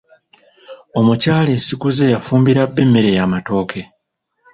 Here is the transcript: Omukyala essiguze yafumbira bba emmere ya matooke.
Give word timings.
Omukyala 0.99 1.49
essiguze 1.57 2.03
yafumbira 2.13 2.61
bba 2.69 2.79
emmere 2.85 3.11
ya 3.17 3.25
matooke. 3.31 3.81